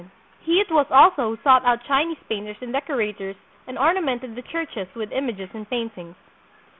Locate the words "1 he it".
0.01-0.71